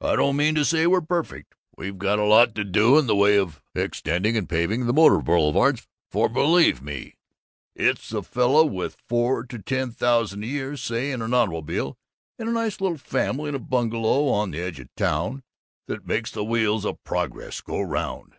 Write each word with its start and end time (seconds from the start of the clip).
"'I 0.00 0.16
don't 0.16 0.36
mean 0.36 0.54
to 0.54 0.64
say 0.64 0.86
we're 0.86 1.02
perfect. 1.02 1.54
We've 1.76 1.98
got 1.98 2.18
a 2.18 2.24
lot 2.24 2.54
to 2.54 2.64
do 2.64 2.98
in 2.98 3.06
the 3.06 3.14
way 3.14 3.36
of 3.36 3.60
extending 3.74 4.32
the 4.32 4.42
paving 4.44 4.88
of 4.88 4.94
motor 4.94 5.18
boulevards, 5.18 5.86
for, 6.10 6.30
believe 6.30 6.80
me, 6.80 7.18
it's 7.74 8.08
the 8.08 8.22
fellow 8.22 8.64
with 8.64 8.96
four 9.06 9.44
to 9.44 9.58
ten 9.58 9.90
thousand 9.92 10.44
a 10.44 10.46
year, 10.46 10.78
say, 10.78 11.12
and 11.12 11.22
an 11.22 11.34
automobile 11.34 11.98
and 12.38 12.48
a 12.48 12.52
nice 12.52 12.80
little 12.80 12.96
family 12.96 13.50
in 13.50 13.54
a 13.54 13.58
bungalow 13.58 14.28
on 14.28 14.50
the 14.52 14.62
edge 14.62 14.80
of 14.80 14.88
town, 14.96 15.42
that 15.88 16.06
makes 16.06 16.30
the 16.30 16.42
wheels 16.42 16.86
of 16.86 17.04
progress 17.04 17.60
go 17.60 17.82
round! 17.82 18.36